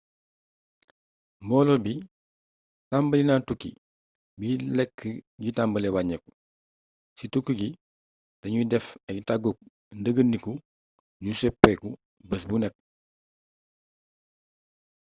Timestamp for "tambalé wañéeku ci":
5.57-7.25